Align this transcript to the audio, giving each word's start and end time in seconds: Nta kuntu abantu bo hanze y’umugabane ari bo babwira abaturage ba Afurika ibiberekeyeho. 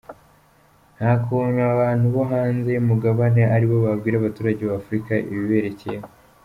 Nta 0.97 1.11
kuntu 1.25 1.59
abantu 1.73 2.05
bo 2.13 2.23
hanze 2.31 2.69
y’umugabane 2.75 3.41
ari 3.55 3.65
bo 3.69 3.77
babwira 3.85 4.15
abaturage 4.17 4.61
ba 4.69 4.75
Afurika 4.81 5.11
ibiberekeyeho. 5.31 6.07